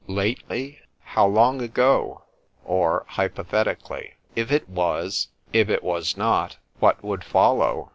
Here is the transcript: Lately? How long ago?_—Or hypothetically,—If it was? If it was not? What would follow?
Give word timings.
Lately? 0.07 0.79
How 1.01 1.27
long 1.27 1.61
ago?_—Or 1.61 3.05
hypothetically,—If 3.07 4.51
it 4.51 4.67
was? 4.67 5.27
If 5.53 5.69
it 5.69 5.83
was 5.83 6.17
not? 6.17 6.57
What 6.79 7.03
would 7.03 7.23
follow? 7.23 7.89